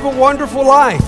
[0.00, 1.04] have a wonderful life?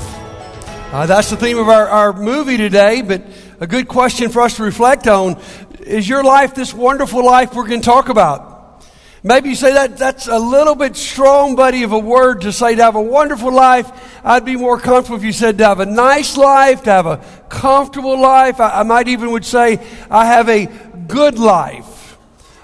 [0.93, 3.23] Uh, that's the theme of our, our movie today, but
[3.59, 5.41] a good question for us to reflect on
[5.81, 8.85] is your life this wonderful life we're going to talk about?
[9.23, 12.75] Maybe you say that that's a little bit strong, buddy, of a word to say
[12.75, 13.91] to have a wonderful life.
[14.27, 17.17] I'd be more comfortable if you said to have a nice life, to have a
[17.49, 18.61] comfortable life.
[18.61, 19.79] I, I might even would say
[20.11, 20.67] I have a
[21.09, 21.92] good life.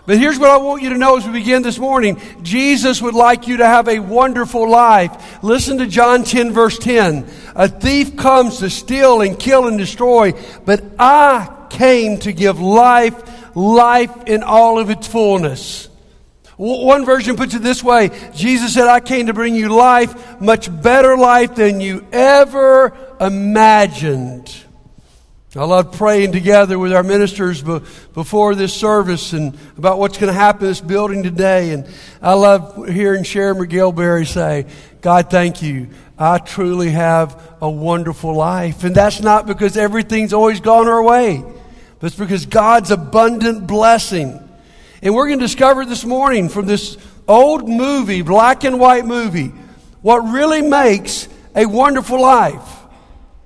[0.09, 2.19] But here's what I want you to know as we begin this morning.
[2.41, 5.45] Jesus would like you to have a wonderful life.
[5.45, 7.31] Listen to John 10 verse 10.
[7.55, 10.33] A thief comes to steal and kill and destroy,
[10.65, 15.91] but I came to give life, life in all of its fullness.
[16.57, 20.71] One version puts it this way Jesus said, I came to bring you life, much
[20.83, 24.68] better life than you ever imagined.
[25.57, 30.39] I love praying together with our ministers before this service and about what's going to
[30.39, 31.71] happen in this building today.
[31.71, 31.89] And
[32.21, 34.67] I love hearing Sharon McGillberry say,
[35.01, 35.89] God, thank you.
[36.19, 38.85] I truly have a wonderful life.
[38.85, 41.43] And that's not because everything's always gone our way,
[41.99, 44.47] but it's because God's abundant blessing.
[45.01, 49.55] And we're going to discover this morning from this old movie, black and white movie,
[50.03, 52.78] what really makes a wonderful life.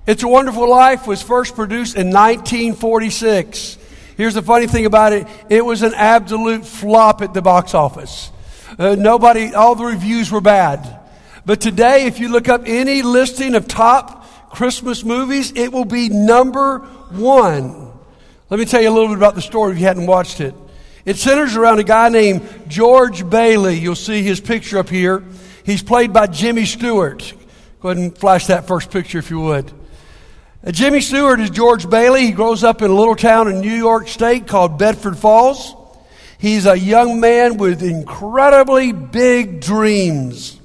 [0.05, 3.77] It's a Wonderful Life was first produced in 1946.
[4.17, 8.29] Here's the funny thing about it it was an absolute flop at the box office.
[8.77, 10.99] Uh, nobody, all the reviews were bad.
[11.45, 16.09] But today, if you look up any listing of top Christmas movies, it will be
[16.09, 16.79] number
[17.11, 17.89] one.
[18.49, 20.53] Let me tell you a little bit about the story if you hadn't watched it.
[21.05, 23.79] It centers around a guy named George Bailey.
[23.79, 25.23] You'll see his picture up here.
[25.65, 27.33] He's played by Jimmy Stewart.
[27.79, 29.71] Go ahead and flash that first picture if you would.
[30.65, 32.25] Uh, Jimmy Stewart is George Bailey.
[32.25, 35.75] He grows up in a little town in New York State called Bedford Falls.
[36.37, 40.59] He's a young man with incredibly big dreams.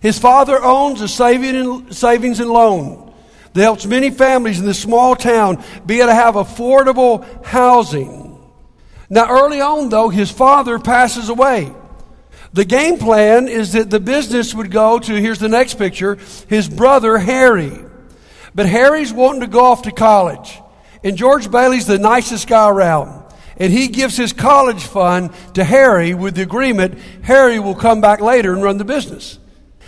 [0.00, 3.12] His father owns a savings and loan
[3.52, 8.38] that helps many families in this small town be able to have affordable housing.
[9.10, 11.72] Now, early on, though, his father passes away.
[12.52, 16.68] The game plan is that the business would go to, here's the next picture, his
[16.68, 17.86] brother Harry.
[18.54, 20.60] But Harry's wanting to go off to college.
[21.04, 23.22] And George Bailey's the nicest guy around.
[23.56, 28.20] And he gives his college fund to Harry with the agreement Harry will come back
[28.20, 29.38] later and run the business.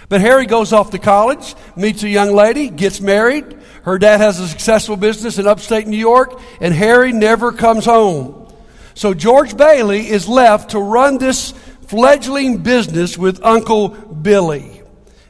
[0.09, 3.45] But Harry goes off to college, meets a young lady, gets married.
[3.83, 8.53] Her dad has a successful business in upstate New York, and Harry never comes home.
[8.95, 11.53] So George Bailey is left to run this
[11.89, 14.83] fledgling business with Uncle Billy.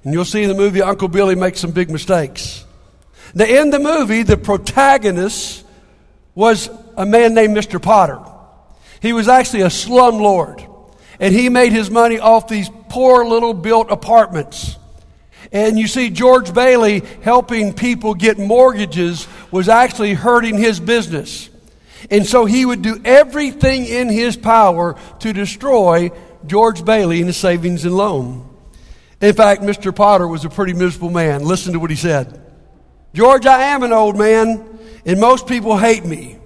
[0.03, 2.64] And you'll see in the movie Uncle Billy makes some big mistakes.
[3.35, 5.65] Now, in the movie, the protagonist
[6.35, 7.83] was a man named Mr.
[7.83, 8.21] Potter.
[9.01, 10.69] He was actually a slumlord,
[11.19, 14.77] and he made his money off these poor little built apartments.
[15.53, 21.51] And you see, George Bailey helping people get mortgages was actually hurting his business.
[22.11, 26.11] And so he would do everything in his power to destroy
[26.47, 28.49] George Bailey and his savings and loan.
[29.21, 29.95] In fact, Mr.
[29.95, 31.45] Potter was a pretty miserable man.
[31.45, 32.44] Listen to what he said.
[33.15, 36.37] George, I am an old man, and most people hate me,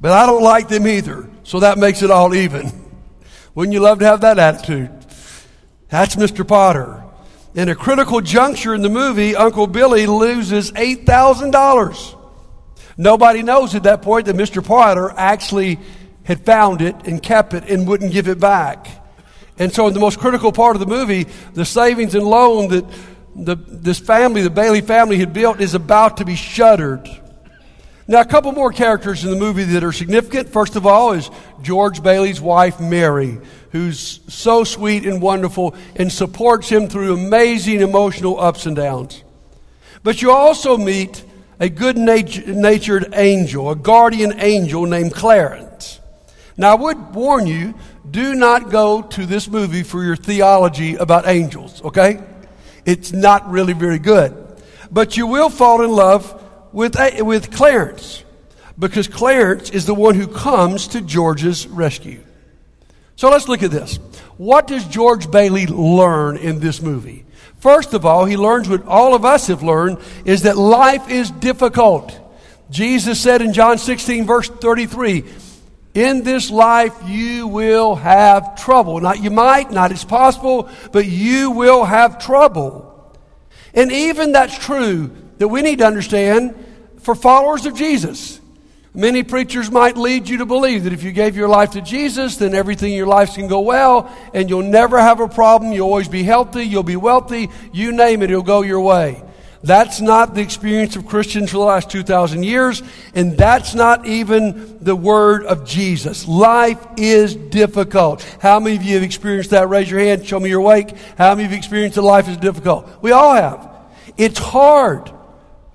[0.00, 2.72] but I don't like them either, so that makes it all even.
[3.54, 4.90] Wouldn't you love to have that attitude?
[5.88, 6.46] That's Mr.
[6.46, 7.04] Potter.
[7.54, 12.18] In a critical juncture in the movie, Uncle Billy loses $8,000.
[12.96, 14.66] Nobody knows at that point that Mr.
[14.66, 15.78] Potter actually
[16.24, 18.88] had found it and kept it and wouldn't give it back.
[19.60, 22.84] And so, in the most critical part of the movie, the savings and loan that
[23.34, 27.08] the, this family, the Bailey family, had built is about to be shuttered.
[28.06, 30.48] Now, a couple more characters in the movie that are significant.
[30.48, 31.30] First of all, is
[31.62, 33.38] George Bailey's wife, Mary,
[33.70, 39.22] who's so sweet and wonderful and supports him through amazing emotional ups and downs.
[40.02, 41.24] But you also meet
[41.60, 46.00] a good natured angel, a guardian angel named Clarence.
[46.56, 47.74] Now, I would warn you
[48.10, 52.20] do not go to this movie for your theology about angels, okay?
[52.84, 54.34] It's not really very good.
[54.90, 58.24] But you will fall in love with, with Clarence
[58.78, 62.22] because Clarence is the one who comes to George's rescue.
[63.16, 63.98] So let's look at this.
[64.38, 67.26] What does George Bailey learn in this movie?
[67.58, 71.30] First of all, he learns what all of us have learned is that life is
[71.30, 72.18] difficult.
[72.70, 75.24] Jesus said in John 16, verse 33,
[75.94, 79.00] in this life, you will have trouble.
[79.00, 82.86] Not you might, not it's possible, but you will have trouble.
[83.74, 86.54] And even that's true that we need to understand
[87.00, 88.40] for followers of Jesus.
[88.92, 92.36] Many preachers might lead you to believe that if you gave your life to Jesus,
[92.36, 95.72] then everything in your life can go well and you'll never have a problem.
[95.72, 96.64] You'll always be healthy.
[96.64, 97.50] You'll be wealthy.
[97.72, 99.22] You name it, it'll go your way.
[99.62, 102.82] That's not the experience of Christians for the last 2,000 years,
[103.14, 106.26] and that's not even the word of Jesus.
[106.26, 108.22] Life is difficult.
[108.40, 109.68] How many of you have experienced that?
[109.68, 110.96] Raise your hand, show me you're awake.
[111.18, 112.88] How many of you have experienced that life is difficult?
[113.02, 113.68] We all have.
[114.16, 115.12] It's hard.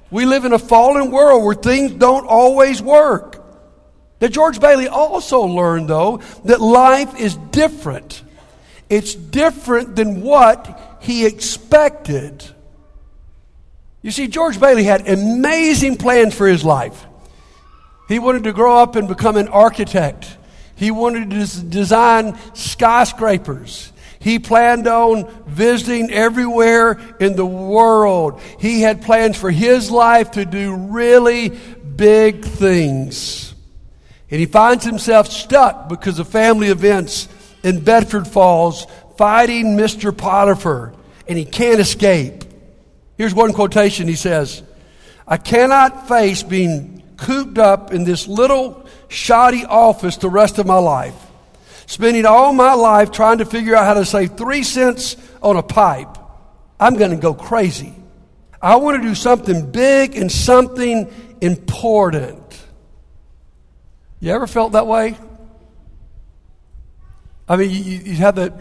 [0.09, 3.43] We live in a fallen world where things don't always work.
[4.19, 8.23] Now, George Bailey also learned, though, that life is different.
[8.89, 12.54] It's different than what he expected.
[14.05, 17.07] You see, George Bailey had amazing plans for his life.
[18.07, 20.37] He wanted to grow up and become an architect.
[20.75, 23.91] He wanted to design skyscrapers.
[24.19, 28.39] He planned on visiting everywhere in the world.
[28.59, 33.55] He had plans for his life to do really big things.
[34.29, 37.27] And he finds himself stuck because of family events
[37.63, 38.85] in Bedford Falls
[39.17, 40.15] fighting Mr.
[40.15, 40.93] Potiphar,
[41.27, 42.44] and he can't escape.
[43.17, 44.63] Here's one quotation he says
[45.27, 50.77] I cannot face being cooped up in this little shoddy office the rest of my
[50.77, 51.15] life,
[51.85, 55.63] spending all my life trying to figure out how to save three cents on a
[55.63, 56.17] pipe.
[56.79, 57.93] I'm going to go crazy.
[58.61, 62.41] I want to do something big and something important.
[64.19, 65.17] You ever felt that way?
[67.47, 68.53] I mean, you, you have that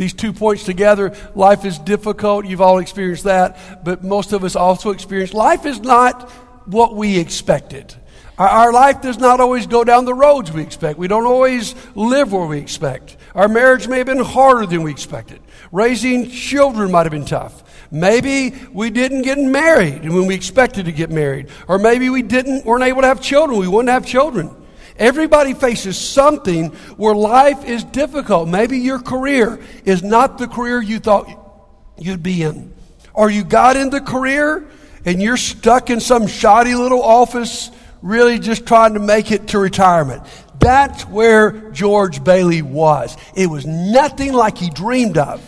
[0.00, 1.14] these two points together.
[1.34, 2.46] Life is difficult.
[2.46, 3.84] You've all experienced that.
[3.84, 6.30] But most of us also experience life is not
[6.64, 7.94] what we expected.
[8.38, 10.98] Our, our life does not always go down the roads we expect.
[10.98, 13.18] We don't always live where we expect.
[13.34, 15.42] Our marriage may have been harder than we expected.
[15.70, 17.62] Raising children might have been tough.
[17.90, 21.48] Maybe we didn't get married when we expected to get married.
[21.68, 23.60] Or maybe we didn't, weren't able to have children.
[23.60, 24.48] We wouldn't have children.
[25.00, 26.66] Everybody faces something
[26.98, 28.48] where life is difficult.
[28.50, 31.26] Maybe your career is not the career you thought
[31.96, 32.74] you'd be in.
[33.14, 34.68] Or you got in the career
[35.06, 37.70] and you're stuck in some shoddy little office,
[38.02, 40.22] really just trying to make it to retirement.
[40.58, 43.16] That's where George Bailey was.
[43.34, 45.42] It was nothing like he dreamed of.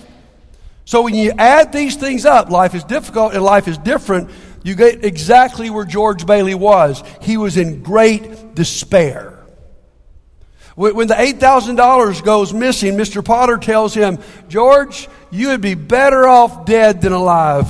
[0.87, 4.31] So when you add these things up, life is difficult and life is different,
[4.64, 7.02] you get exactly where George Bailey was.
[7.20, 9.31] He was in great despair.
[10.74, 13.24] When the $8,000 goes missing, Mr.
[13.24, 17.69] Potter tells him, George, you would be better off dead than alive.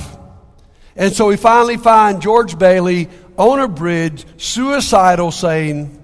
[0.95, 5.99] And so we finally find George Bailey on a bridge, suicidal, saying,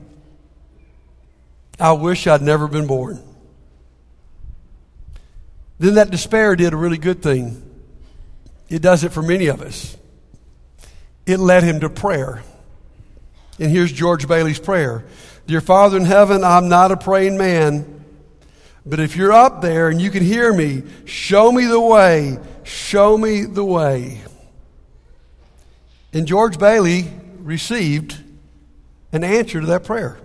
[1.79, 3.23] I wish I'd never been born.
[5.77, 7.63] Then that despair did a really good thing.
[8.67, 9.95] It does it for many of us.
[11.25, 12.43] It led him to prayer.
[13.59, 15.05] And here's George Bailey's prayer
[15.49, 18.05] Dear Father in heaven, I'm not a praying man,
[18.85, 22.37] but if you're up there and you can hear me, show me the way.
[22.61, 24.21] Show me the way.
[26.13, 28.15] And George Bailey received
[29.11, 30.19] an answer to that prayer.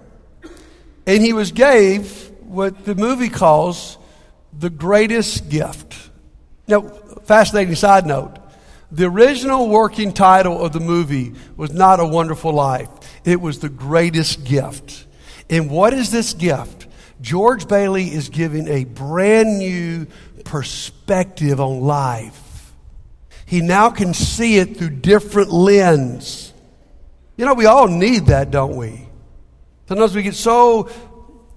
[1.07, 3.97] And he was gave what the movie calls
[4.53, 5.97] the greatest gift.
[6.69, 6.83] Now,
[7.25, 8.37] fascinating side note.
[8.93, 12.91] The original working title of the movie was not A Wonderful Life.
[13.25, 15.07] It was The Greatest Gift.
[15.51, 16.87] And what is this gift?
[17.21, 20.07] George Bailey is giving a brand new
[20.45, 22.73] perspective on life.
[23.47, 26.53] He now can see it through different lens.
[27.37, 29.07] You know, we all need that, don't we?
[29.89, 30.89] Sometimes we get so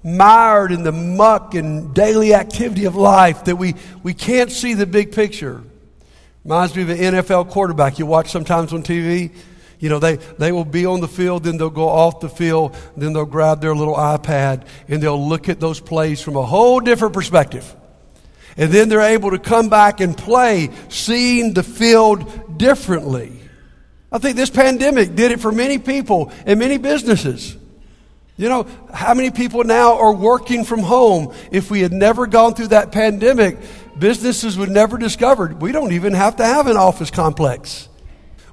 [0.03, 4.85] mired in the muck and daily activity of life that we, we can't see the
[4.85, 5.63] big picture.
[6.43, 9.33] Reminds me of an NFL quarterback you watch sometimes on TV.
[9.79, 12.75] You know, they, they will be on the field, then they'll go off the field,
[12.95, 16.79] then they'll grab their little iPad and they'll look at those plays from a whole
[16.79, 17.75] different perspective.
[18.57, 23.39] And then they're able to come back and play, seeing the field differently.
[24.11, 27.55] I think this pandemic did it for many people and many businesses.
[28.35, 31.33] You know, how many people now are working from home?
[31.51, 33.57] If we had never gone through that pandemic,
[33.97, 37.89] businesses would never discovered we don't even have to have an office complex.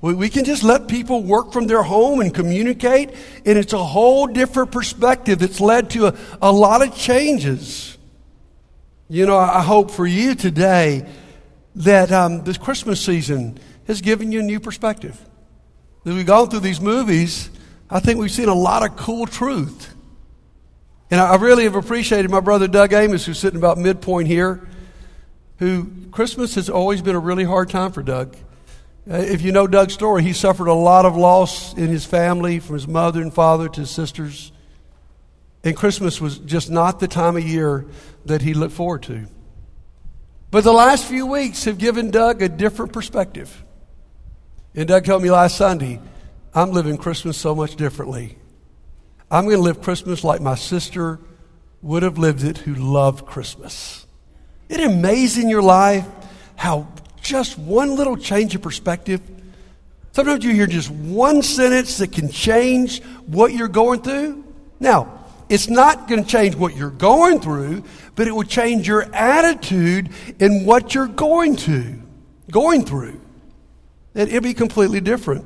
[0.04, 3.08] We, we can just let people work from their home and communicate,
[3.46, 7.96] and it's a whole different perspective that's led to a, a lot of changes.
[9.08, 11.08] You know, I hope for you today
[11.76, 15.18] that um, this Christmas season has given you a new perspective.
[16.04, 17.48] As we've gone through these movies,
[17.88, 19.94] I think we've seen a lot of cool truth.
[21.10, 24.68] And I really have appreciated my brother Doug Amos, who's sitting about midpoint here,
[25.60, 28.36] who Christmas has always been a really hard time for Doug.
[29.10, 32.58] Uh, if you know Doug's story, he suffered a lot of loss in his family,
[32.58, 34.50] from his mother and father to his sisters.
[35.62, 37.84] And Christmas was just not the time of year
[38.24, 39.26] that he looked forward to.
[40.50, 43.62] But the last few weeks have given Doug a different perspective.
[44.74, 46.00] And Doug told me last Sunday,
[46.54, 48.38] I'm living Christmas so much differently.
[49.30, 51.18] I'm going to live Christmas like my sister
[51.82, 54.06] would have lived it who loved Christmas.
[54.68, 56.06] It amazing your life
[56.56, 56.88] how
[57.24, 59.20] just one little change of perspective?
[60.12, 64.44] Sometimes you hear just one sentence that can change what you're going through.
[64.78, 69.02] Now, it's not going to change what you're going through, but it will change your
[69.12, 72.00] attitude in what you're going to,
[72.50, 73.20] going through.
[74.14, 75.44] It, it'll be completely different.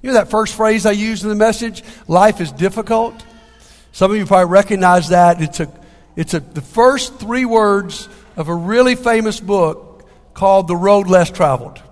[0.00, 1.82] You know that first phrase I used in the message?
[2.06, 3.24] Life is difficult.
[3.92, 5.42] Some of you probably recognize that.
[5.42, 5.70] It's a,
[6.16, 9.87] it's a, the first three words of a really famous book
[10.38, 11.82] called The Road Less Traveled.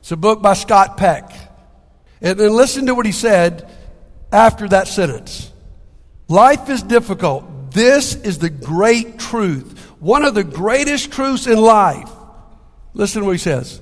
[0.00, 1.32] It's a book by Scott Peck.
[2.20, 3.66] And then listen to what he said
[4.30, 5.50] after that sentence.
[6.28, 7.72] Life is difficult.
[7.72, 9.78] This is the great truth.
[10.00, 12.10] One of the greatest truths in life.
[12.92, 13.80] Listen to what he says.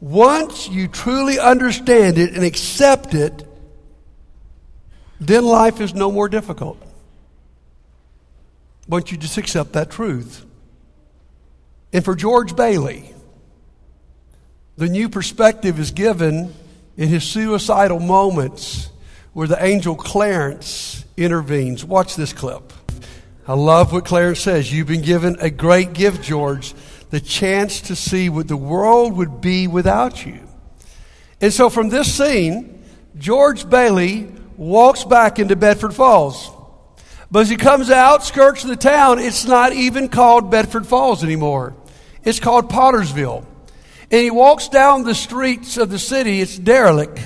[0.00, 3.46] Once you truly understand it and accept it,
[5.18, 6.76] then life is no more difficult.
[8.86, 10.44] Once you just accept that truth.
[11.90, 13.14] And for George Bailey,
[14.80, 16.54] the new perspective is given
[16.96, 18.88] in his suicidal moments
[19.34, 21.84] where the angel Clarence intervenes.
[21.84, 22.72] Watch this clip.
[23.46, 24.72] I love what Clarence says.
[24.72, 26.72] You've been given a great gift, George
[27.10, 30.40] the chance to see what the world would be without you.
[31.42, 32.82] And so from this scene,
[33.18, 36.50] George Bailey walks back into Bedford Falls.
[37.30, 41.22] But as he comes out, skirts of the town, it's not even called Bedford Falls
[41.22, 41.74] anymore.
[42.24, 43.44] It's called Pottersville.
[44.10, 47.20] And he walks down the streets of the city, it's derelict.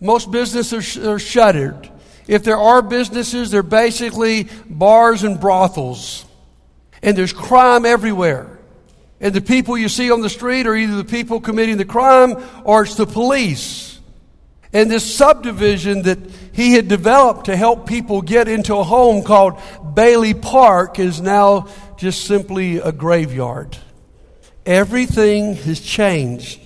[0.00, 1.90] Most businesses are, are shuttered.
[2.28, 6.24] If there are businesses, they're basically bars and brothels.
[7.02, 8.58] And there's crime everywhere.
[9.20, 12.36] And the people you see on the street are either the people committing the crime
[12.64, 13.98] or it's the police.
[14.72, 16.18] And this subdivision that
[16.52, 19.58] he had developed to help people get into a home called
[19.94, 23.78] Bailey Park is now just simply a graveyard.
[24.66, 26.60] Everything has changed.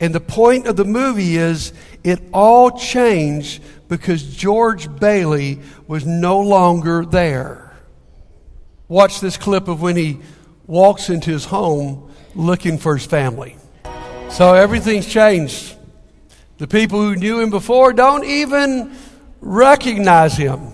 [0.00, 1.72] And the point of the movie is
[2.04, 7.74] it all changed because George Bailey was no longer there.
[8.88, 10.20] Watch this clip of when he
[10.66, 13.56] walks into his home looking for his family.
[14.30, 15.74] So everything's changed.
[16.58, 18.96] The people who knew him before don't even
[19.40, 20.72] recognize him.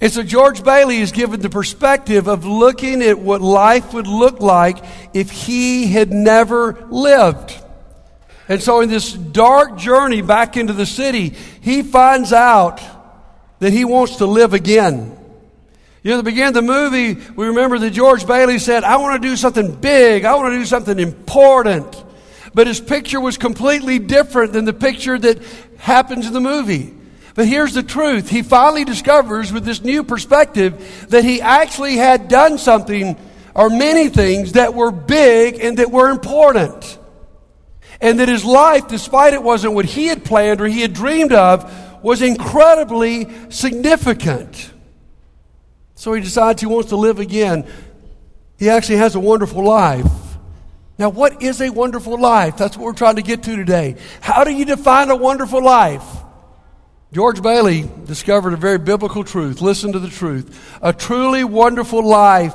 [0.00, 4.40] And so George Bailey is given the perspective of looking at what life would look
[4.40, 4.84] like
[5.14, 7.56] if he had never lived.
[8.48, 12.80] And so in this dark journey back into the city, he finds out
[13.58, 15.16] that he wants to live again.
[16.02, 18.98] You know, at the beginning of the movie, we remember that George Bailey said, I
[18.98, 20.24] want to do something big.
[20.24, 22.04] I want to do something important.
[22.54, 25.42] But his picture was completely different than the picture that
[25.78, 26.95] happens in the movie.
[27.36, 28.30] But here's the truth.
[28.30, 33.14] He finally discovers with this new perspective that he actually had done something
[33.54, 36.98] or many things that were big and that were important.
[38.00, 41.32] And that his life, despite it wasn't what he had planned or he had dreamed
[41.32, 44.72] of, was incredibly significant.
[45.94, 47.66] So he decides he wants to live again.
[48.58, 50.10] He actually has a wonderful life.
[50.98, 52.56] Now, what is a wonderful life?
[52.56, 53.96] That's what we're trying to get to today.
[54.22, 56.02] How do you define a wonderful life?
[57.12, 59.60] George Bailey discovered a very biblical truth.
[59.60, 60.78] Listen to the truth.
[60.82, 62.54] A truly wonderful life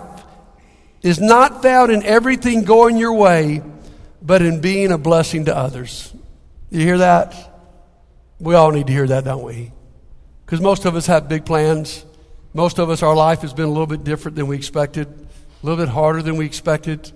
[1.01, 3.61] is not found in everything going your way,
[4.21, 6.13] but in being a blessing to others.
[6.69, 7.33] You hear that?
[8.39, 9.71] We all need to hear that, don't we?
[10.45, 12.05] Because most of us have big plans.
[12.53, 15.65] Most of us, our life has been a little bit different than we expected, a
[15.65, 17.11] little bit harder than we expected.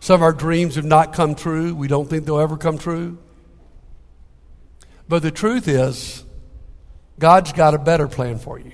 [0.00, 1.74] Some of our dreams have not come true.
[1.74, 3.16] We don't think they'll ever come true.
[5.08, 6.24] But the truth is,
[7.18, 8.72] God's got a better plan for you.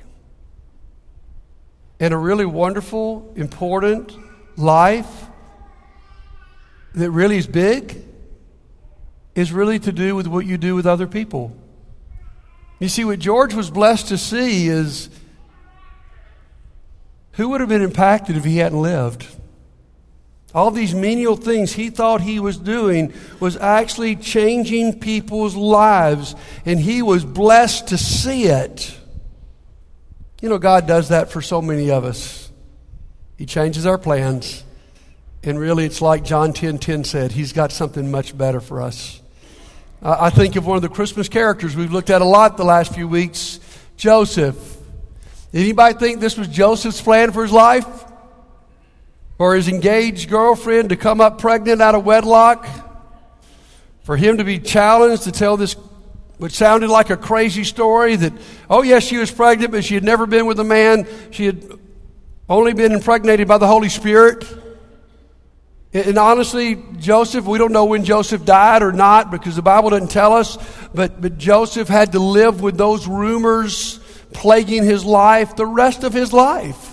[2.01, 4.13] And a really wonderful, important
[4.57, 5.27] life
[6.95, 8.05] that really is big
[9.35, 11.57] is really to do with what you do with other people.
[12.81, 15.09] You see, what George was blessed to see is
[17.33, 19.27] who would have been impacted if he hadn't lived?
[20.55, 26.35] All these menial things he thought he was doing was actually changing people's lives,
[26.67, 28.99] and he was blessed to see it.
[30.43, 32.51] You know, God does that for so many of us.
[33.39, 34.63] He changes our plans,
[35.43, 39.21] and really it's like John 10 10 said, He's got something much better for us.
[40.05, 42.93] I think of one of the Christmas characters we've looked at a lot the last
[42.93, 43.61] few weeks
[43.97, 44.57] Joseph.
[45.55, 47.87] Anybody think this was Joseph's plan for his life?
[49.43, 52.65] For his engaged girlfriend to come up pregnant out of wedlock?
[54.05, 55.75] For him to be challenged to tell this,
[56.39, 58.33] which sounded like a crazy story that,
[58.71, 61.09] oh, yes, she was pregnant, but she had never been with a man.
[61.33, 61.61] She had
[62.49, 64.47] only been impregnated by the Holy Spirit.
[65.93, 70.13] And honestly, Joseph, we don't know when Joseph died or not because the Bible doesn't
[70.13, 70.57] tell us,
[70.95, 73.99] but, but Joseph had to live with those rumors
[74.33, 76.92] plaguing his life the rest of his life.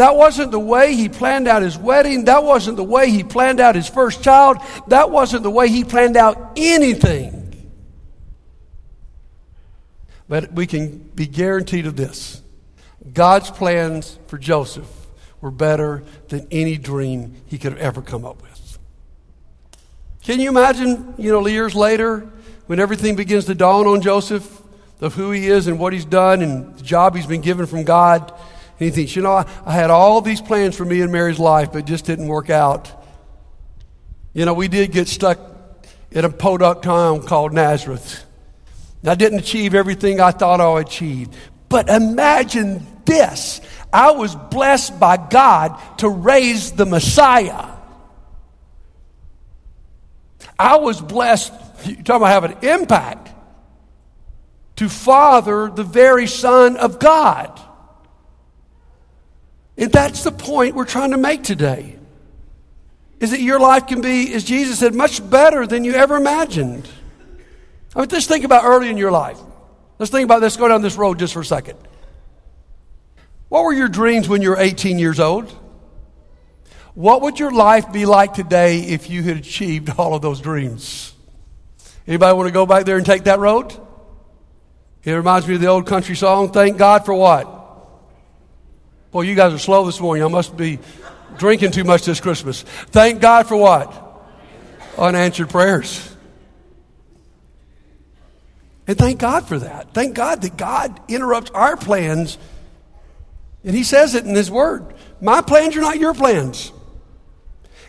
[0.00, 2.24] That wasn't the way he planned out his wedding.
[2.24, 4.56] That wasn't the way he planned out his first child.
[4.86, 7.70] That wasn't the way he planned out anything.
[10.26, 12.40] But we can be guaranteed of this
[13.12, 14.88] God's plans for Joseph
[15.42, 18.78] were better than any dream he could have ever come up with.
[20.22, 22.26] Can you imagine, you know, years later,
[22.68, 24.62] when everything begins to dawn on Joseph
[25.02, 27.84] of who he is and what he's done and the job he's been given from
[27.84, 28.32] God?
[28.80, 31.38] And he thinks, you know, I, I had all these plans for me and Mary's
[31.38, 32.90] life, but just didn't work out.
[34.32, 35.38] You know, we did get stuck
[36.10, 38.24] in a podunk town called Nazareth.
[39.04, 41.28] I didn't achieve everything I thought I would achieve.
[41.68, 43.60] But imagine this
[43.92, 47.66] I was blessed by God to raise the Messiah.
[50.58, 51.52] I was blessed,
[51.84, 53.30] you're talking about having an impact,
[54.76, 57.60] to father the very Son of God.
[59.80, 61.96] And that's the point we're trying to make today.
[63.18, 66.86] Is that your life can be, as Jesus said, much better than you ever imagined.
[67.96, 69.38] I mean, just think about early in your life.
[69.98, 70.56] Let's think about this.
[70.56, 71.78] Go down this road just for a second.
[73.48, 75.50] What were your dreams when you were 18 years old?
[76.94, 81.14] What would your life be like today if you had achieved all of those dreams?
[82.06, 83.74] Anybody want to go back there and take that road?
[85.04, 87.59] It reminds me of the old country song, Thank God for what?
[89.10, 90.24] Boy, you guys are slow this morning.
[90.24, 90.78] I must be
[91.36, 92.62] drinking too much this Christmas.
[92.62, 93.92] Thank God for what?
[94.96, 96.14] Unanswered prayers.
[98.86, 99.92] And thank God for that.
[99.94, 102.38] Thank God that God interrupts our plans.
[103.64, 104.94] And He says it in His Word.
[105.20, 106.72] My plans are not your plans.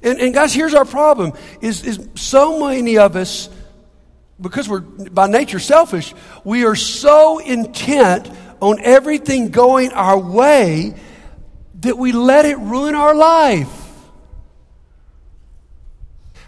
[0.01, 3.47] And, and guys, here's our problem is, is so many of us,
[4.39, 8.27] because we're by nature selfish, we are so intent
[8.59, 10.95] on everything going our way
[11.81, 13.69] that we let it ruin our life.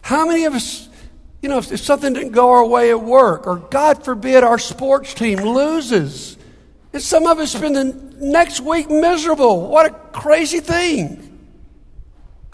[0.02, 0.90] How many of us,
[1.42, 4.60] you know, if, if something didn't go our way at work, or God forbid our
[4.60, 6.38] sports team loses,
[6.92, 7.86] and some of us spend the
[8.20, 9.68] next week miserable.
[9.68, 11.33] What a crazy thing.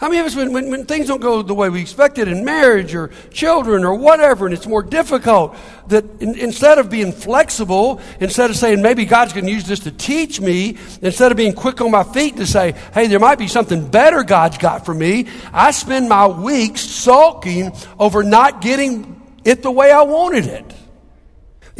[0.00, 2.42] How many of us, when, when, when, things don't go the way we expected in
[2.42, 5.54] marriage or children or whatever, and it's more difficult,
[5.88, 9.80] that in, instead of being flexible, instead of saying, maybe God's going to use this
[9.80, 13.38] to teach me, instead of being quick on my feet to say, hey, there might
[13.38, 19.20] be something better God's got for me, I spend my weeks sulking over not getting
[19.44, 20.64] it the way I wanted it.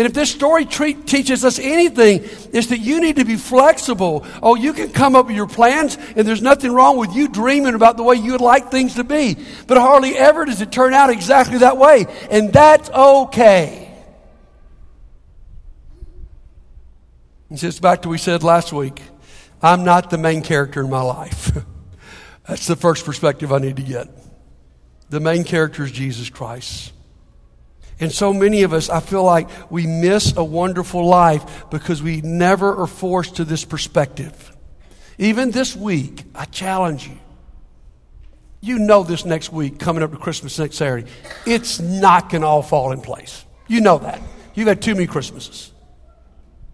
[0.00, 2.22] And if this story treat, teaches us anything,
[2.54, 4.24] it's that you need to be flexible.
[4.42, 7.74] Oh, you can come up with your plans, and there's nothing wrong with you dreaming
[7.74, 9.36] about the way you would like things to be.
[9.66, 12.06] But hardly ever does it turn out exactly that way.
[12.30, 13.94] And that's okay.
[17.50, 19.02] And just back to what we said last week
[19.62, 21.54] I'm not the main character in my life.
[22.48, 24.08] that's the first perspective I need to get.
[25.10, 26.94] The main character is Jesus Christ.
[28.00, 32.22] And so many of us, I feel like we miss a wonderful life because we
[32.22, 34.56] never are forced to this perspective.
[35.18, 37.18] Even this week, I challenge you.
[38.62, 41.10] You know this next week, coming up to Christmas next Saturday,
[41.46, 43.44] it's not going to all fall in place.
[43.68, 44.20] You know that.
[44.54, 45.72] You've had too many Christmases.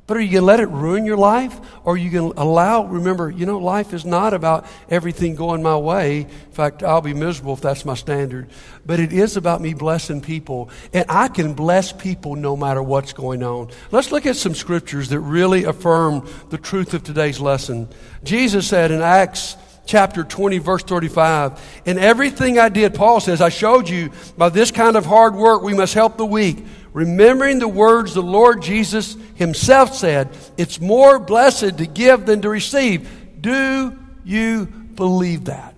[0.07, 1.59] But are you going to let it ruin your life?
[1.85, 5.63] Or are you going to allow, remember, you know, life is not about everything going
[5.63, 6.21] my way.
[6.21, 8.49] In fact, I'll be miserable if that's my standard.
[8.85, 10.71] But it is about me blessing people.
[10.93, 13.71] And I can bless people no matter what's going on.
[13.91, 17.89] Let's look at some scriptures that really affirm the truth of today's lesson.
[18.23, 21.83] Jesus said in Acts chapter 20, verse 35.
[21.85, 25.63] In everything I did, Paul says, I showed you by this kind of hard work
[25.63, 26.65] we must help the weak
[26.97, 32.49] remembering the words the Lord Jesus himself said, it's more blessed to give than to
[32.49, 33.07] receive.
[33.39, 35.75] Do you believe that?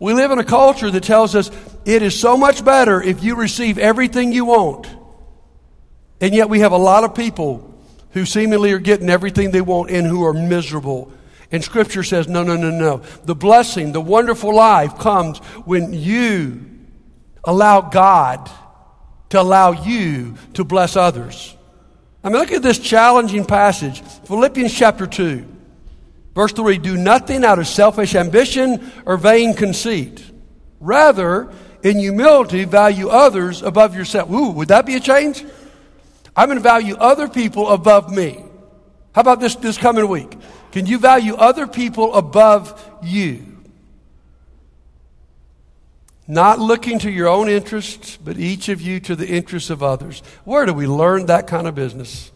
[0.00, 1.52] We live in a culture that tells us
[1.84, 4.88] it is so much better if you receive everything you want.
[6.20, 7.72] And yet we have a lot of people
[8.10, 11.12] who seemingly are getting everything they want and who are miserable.
[11.52, 12.96] And Scripture says, no, no, no, no.
[13.26, 16.68] The blessing, the wonderful life comes when you
[17.44, 18.50] allow God
[19.32, 21.56] to allow you to bless others.
[22.22, 25.46] I mean, look at this challenging passage Philippians chapter 2,
[26.34, 30.22] verse 3 Do nothing out of selfish ambition or vain conceit.
[30.80, 31.50] Rather,
[31.82, 34.30] in humility, value others above yourself.
[34.30, 35.42] Ooh, would that be a change?
[36.36, 38.44] I'm going to value other people above me.
[39.14, 40.36] How about this, this coming week?
[40.72, 43.51] Can you value other people above you?
[46.28, 50.22] Not looking to your own interests, but each of you to the interests of others.
[50.44, 52.30] Where do we learn that kind of business?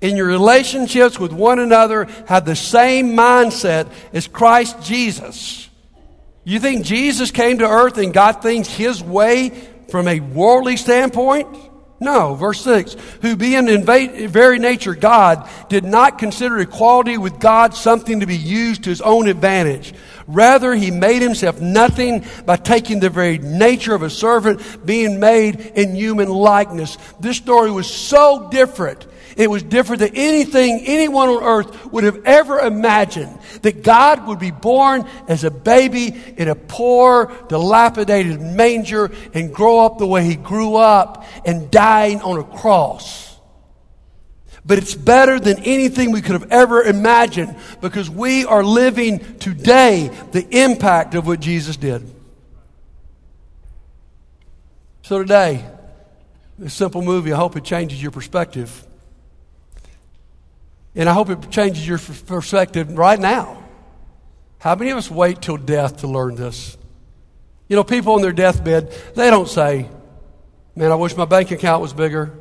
[0.00, 5.70] In your relationships with one another, have the same mindset as Christ Jesus.
[6.42, 9.50] You think Jesus came to earth and got things his way
[9.88, 11.48] from a worldly standpoint?
[12.00, 12.96] No, verse 6.
[13.22, 18.36] Who being in very nature God did not consider equality with God something to be
[18.36, 19.94] used to his own advantage.
[20.26, 25.60] Rather, he made himself nothing by taking the very nature of a servant, being made
[25.74, 26.96] in human likeness.
[27.20, 29.06] This story was so different
[29.36, 33.36] it was different than anything anyone on earth would have ever imagined.
[33.62, 39.84] That God would be born as a baby in a poor, dilapidated manger and grow
[39.84, 43.23] up the way he grew up and dying on a cross.
[44.66, 50.10] But it's better than anything we could have ever imagined because we are living today
[50.32, 52.10] the impact of what Jesus did.
[55.02, 55.62] So today,
[56.58, 58.86] this simple movie, I hope it changes your perspective.
[60.94, 63.62] And I hope it changes your perspective right now.
[64.60, 66.78] How many of us wait till death to learn this?
[67.68, 69.90] You know, people on their deathbed, they don't say,
[70.76, 72.32] Man, I wish my bank account was bigger.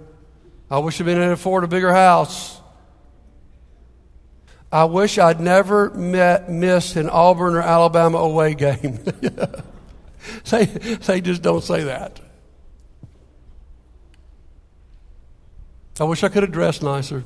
[0.74, 2.60] I wish I'd been able to afford a bigger house.
[4.72, 8.98] I wish I'd never met, missed an Auburn or Alabama away game.
[10.44, 10.66] say,
[11.00, 12.20] say, just don't say that.
[16.00, 17.24] I wish I could have dressed nicer.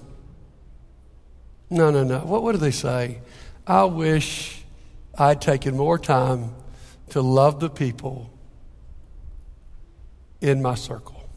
[1.69, 2.19] No, no, no.
[2.19, 3.19] What, what do they say?
[3.65, 4.61] I wish
[5.17, 6.53] I'd taken more time
[7.11, 8.29] to love the people
[10.41, 11.29] in my circle.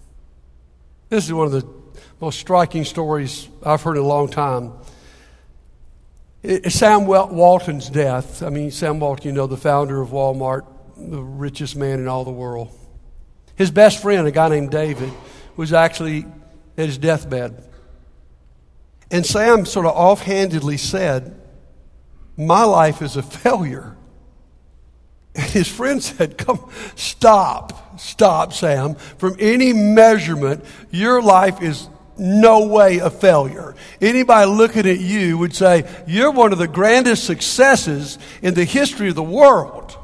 [1.08, 1.79] This is one of the
[2.20, 4.74] most striking stories I've heard in a long time.
[6.42, 8.42] It, Sam Walton's death.
[8.42, 12.24] I mean, Sam Walton, you know, the founder of Walmart, the richest man in all
[12.24, 12.76] the world.
[13.56, 15.12] His best friend, a guy named David,
[15.56, 16.26] was actually
[16.76, 17.62] at his deathbed.
[19.10, 21.40] And Sam sort of offhandedly said,
[22.36, 23.96] My life is a failure.
[25.34, 28.94] And his friend said, Come, stop, stop, Sam.
[28.94, 31.88] From any measurement, your life is
[32.20, 33.74] no way a failure.
[34.00, 39.08] Anybody looking at you would say, You're one of the grandest successes in the history
[39.08, 39.96] of the world.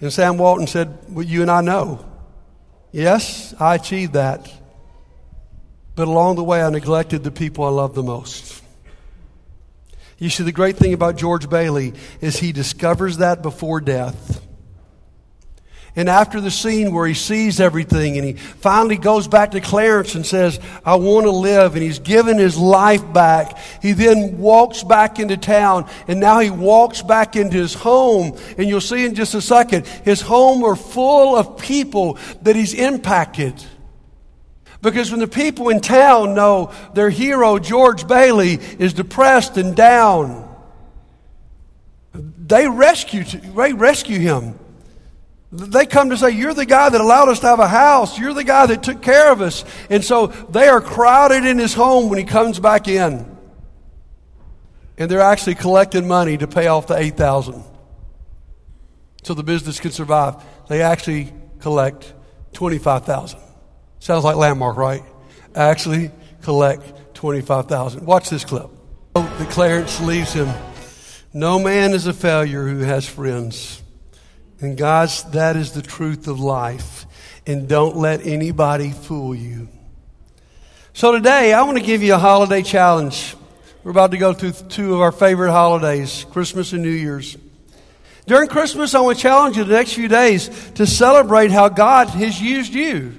[0.00, 2.06] And Sam Walton said, Well, you and I know.
[2.92, 4.50] Yes, I achieved that.
[5.96, 8.62] But along the way, I neglected the people I love the most.
[10.18, 14.46] You see, the great thing about George Bailey is he discovers that before death.
[15.96, 20.14] And after the scene where he sees everything and he finally goes back to Clarence
[20.14, 24.84] and says, I want to live, and he's given his life back, he then walks
[24.84, 28.38] back into town and now he walks back into his home.
[28.56, 32.72] And you'll see in just a second, his home are full of people that he's
[32.72, 33.54] impacted.
[34.82, 40.48] Because when the people in town know their hero, George Bailey, is depressed and down,
[42.14, 44.58] they rescue, they rescue him.
[45.52, 48.18] They come to say, You're the guy that allowed us to have a house.
[48.18, 49.64] You're the guy that took care of us.
[49.88, 53.26] And so they are crowded in his home when he comes back in.
[54.96, 57.64] And they're actually collecting money to pay off the 8000
[59.22, 60.42] so the business can survive.
[60.68, 62.12] They actually collect
[62.52, 63.40] 25000
[63.98, 65.02] Sounds like landmark, right?
[65.54, 66.10] Actually
[66.42, 68.06] collect 25,000.
[68.06, 68.70] Watch this clip.
[69.14, 70.48] The Clarence leaves him.
[71.34, 73.79] No man is a failure who has friends.
[74.60, 77.06] And guys, that is the truth of life.
[77.46, 79.68] And don't let anybody fool you.
[80.92, 83.34] So today, I want to give you a holiday challenge.
[83.82, 87.38] We're about to go through two of our favorite holidays, Christmas and New Year's.
[88.26, 92.08] During Christmas, I want to challenge you the next few days to celebrate how God
[92.08, 93.14] has used you.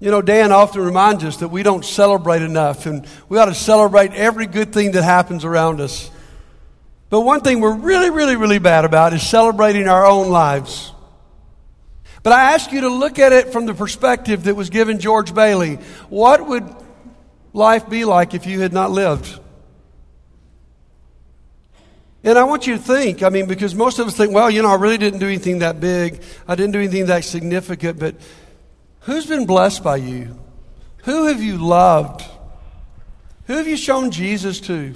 [0.00, 3.54] You know, Dan often reminds us that we don't celebrate enough, and we ought to
[3.54, 6.10] celebrate every good thing that happens around us.
[7.10, 10.92] But one thing we're really, really, really bad about is celebrating our own lives.
[12.22, 15.32] But I ask you to look at it from the perspective that was given George
[15.34, 15.76] Bailey.
[16.08, 16.68] What would
[17.52, 19.40] life be like if you had not lived?
[22.24, 24.60] And I want you to think, I mean, because most of us think, well, you
[24.60, 26.20] know, I really didn't do anything that big.
[26.46, 28.16] I didn't do anything that significant, but
[29.08, 30.38] Who's been blessed by you?
[31.04, 32.26] Who have you loved?
[33.46, 34.94] Who have you shown Jesus to?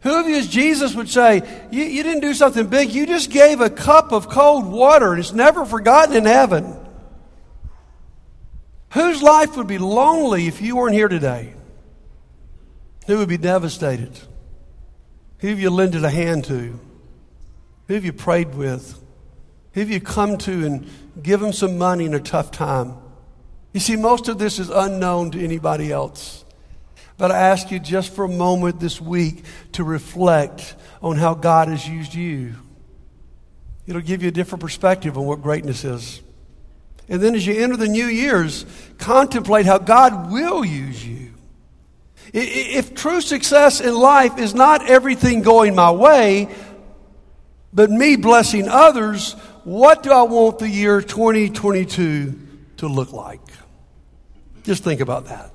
[0.00, 3.30] Who of you, as Jesus would say, you, you didn't do something big, you just
[3.30, 6.76] gave a cup of cold water and it's never forgotten in heaven?
[8.92, 11.54] Whose life would be lonely if you weren't here today?
[13.06, 14.18] Who would be devastated?
[15.38, 16.80] Who have you lended a hand to?
[17.88, 18.98] Who have you prayed with?
[19.72, 20.88] Who have you come to and
[21.22, 22.94] give them some money in a tough time?
[23.74, 26.45] You see, most of this is unknown to anybody else.
[27.18, 31.68] But I ask you just for a moment this week to reflect on how God
[31.68, 32.54] has used you.
[33.86, 36.20] It'll give you a different perspective on what greatness is.
[37.08, 38.66] And then as you enter the new years,
[38.98, 41.32] contemplate how God will use you.
[42.32, 46.48] If true success in life is not everything going my way,
[47.72, 52.40] but me blessing others, what do I want the year 2022
[52.78, 53.40] to look like?
[54.64, 55.52] Just think about that.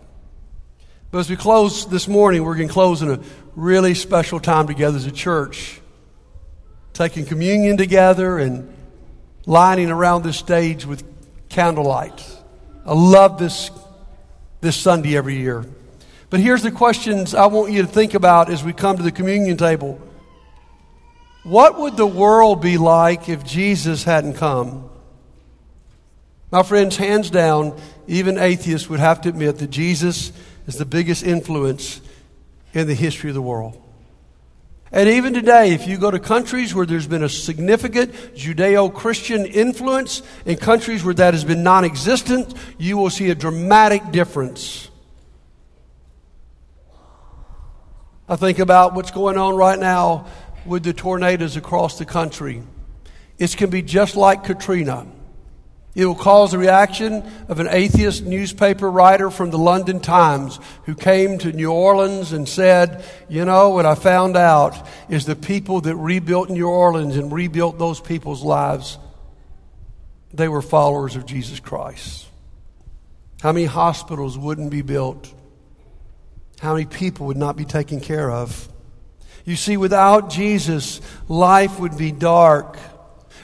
[1.12, 3.20] But as we close this morning, we're going to close in a
[3.54, 5.82] really special time together as a church,
[6.94, 8.74] taking communion together and
[9.46, 11.04] lining around this stage with
[11.50, 12.26] candlelight.
[12.86, 13.72] I love this,
[14.62, 15.66] this Sunday every year.
[16.30, 19.12] But here's the questions I want you to think about as we come to the
[19.12, 20.00] communion table.
[21.44, 24.90] What would the world be like if Jesus hadn't come?
[26.52, 30.32] My friends, hands down, even atheists would have to admit that Jesus
[30.72, 32.00] is the biggest influence
[32.74, 33.78] in the history of the world.
[34.94, 39.46] And even today, if you go to countries where there's been a significant Judeo Christian
[39.46, 44.90] influence, in countries where that has been non existent, you will see a dramatic difference.
[48.30, 50.28] I think about what's going on right now
[50.66, 52.64] with the tornadoes across the country.
[53.38, 55.06] It can be just like Katrina.
[55.94, 60.96] It will cause the reaction of an atheist newspaper writer from the London Times who
[60.96, 65.82] came to New Orleans and said, You know, what I found out is the people
[65.82, 68.98] that rebuilt New Orleans and rebuilt those people's lives,
[70.34, 72.26] they were followers of Jesus Christ.
[73.42, 75.34] How many hospitals wouldn't be built?
[76.60, 78.70] How many people would not be taken care of?
[79.44, 82.78] You see, without Jesus, life would be dark.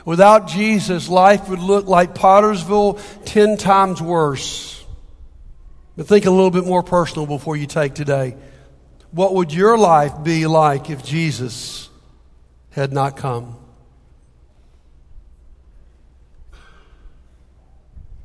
[0.07, 4.85] Without Jesus, life would look like Pottersville 10 times worse.
[5.97, 8.37] But think a little bit more personal before you take today.
[9.11, 11.89] What would your life be like if Jesus
[12.69, 13.57] had not come?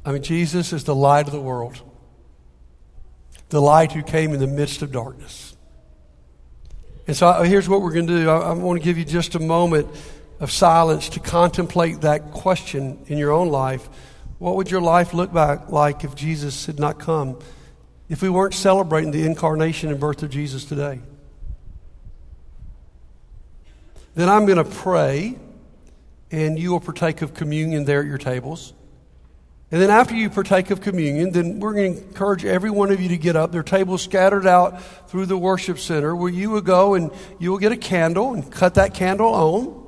[0.04, 1.82] I mean, Jesus is the light of the world,
[3.48, 5.56] the light who came in the midst of darkness.
[7.08, 8.30] And so here's what we're going to do.
[8.30, 9.88] I, I want to give you just a moment
[10.42, 13.88] of silence to contemplate that question in your own life.
[14.38, 17.38] What would your life look back like if Jesus had not come?
[18.08, 21.00] If we weren't celebrating the incarnation and birth of Jesus today?
[24.16, 25.38] Then I'm going to pray,
[26.32, 28.72] and you will partake of communion there at your tables.
[29.70, 33.00] And then after you partake of communion, then we're going to encourage every one of
[33.00, 33.52] you to get up.
[33.52, 37.52] There are tables scattered out through the worship center where you will go and you
[37.52, 39.81] will get a candle and cut that candle on.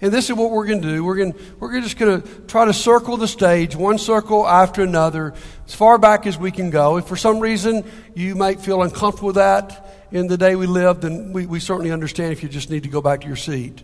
[0.00, 1.04] And this is what we're going to do.
[1.04, 5.34] We're, going, we're just going to try to circle the stage, one circle after another,
[5.66, 6.98] as far back as we can go.
[6.98, 7.84] If for some reason
[8.14, 11.90] you might feel uncomfortable with that in the day we live, then we, we certainly
[11.90, 13.82] understand if you just need to go back to your seat.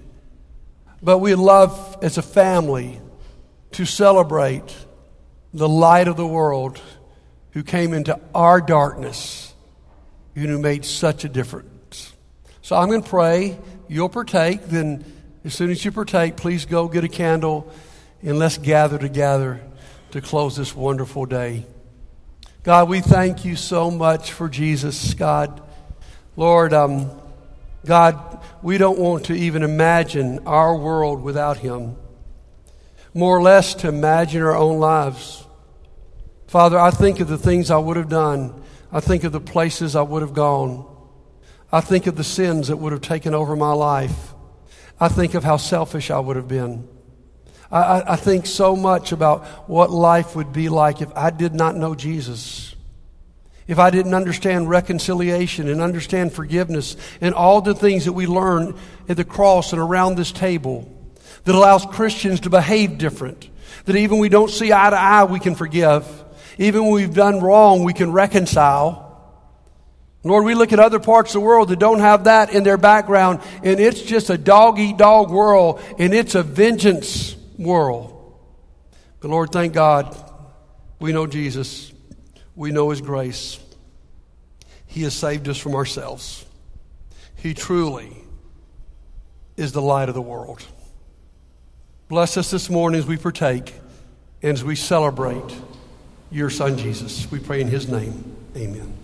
[1.03, 3.01] But we love, as a family,
[3.73, 4.75] to celebrate
[5.53, 6.81] the light of the world
[7.51, 9.53] who came into our darkness
[10.37, 12.13] and who made such a difference.
[12.63, 13.59] So I'm going to pray.
[13.89, 14.67] You'll partake.
[14.67, 15.05] Then
[15.45, 17.71] as soon as you partake, please go get a candle
[18.23, 19.61] and let's gather together
[20.13, 21.67] to close this wonderful day.
[22.63, 25.63] God, we thank you so much for Jesus, God.
[26.35, 27.11] Lord, um,
[27.85, 31.97] God, we don't want to even imagine our world without him,
[33.13, 35.45] more or less to imagine our own lives.
[36.47, 38.63] Father, I think of the things I would have done.
[38.91, 40.87] I think of the places I would have gone.
[41.71, 44.34] I think of the sins that would have taken over my life.
[45.01, 46.89] I think of how selfish I would have been.
[47.71, 51.77] I, I, think so much about what life would be like if I did not
[51.77, 52.75] know Jesus.
[53.67, 58.77] If I didn't understand reconciliation and understand forgiveness and all the things that we learn
[59.09, 60.89] at the cross and around this table
[61.45, 63.49] that allows Christians to behave different.
[63.87, 66.07] That even we don't see eye to eye, we can forgive.
[66.59, 69.04] Even when we've done wrong, we can reconcile.
[70.25, 72.79] Lord, we look at other parts of the world that don't have that in their
[72.79, 78.11] background, and it's just a dog eat dog world, and it's a vengeance world.
[79.21, 80.17] But Lord, thank God
[80.99, 81.93] we know Jesus,
[82.57, 83.61] we know His grace.
[84.87, 86.47] He has saved us from ourselves.
[87.37, 88.17] He truly
[89.57, 90.65] is the light of the world.
[92.09, 93.75] Bless us this morning as we partake
[94.43, 95.55] and as we celebrate
[96.31, 97.31] your son Jesus.
[97.31, 98.37] We pray in his name.
[98.57, 99.04] Amen.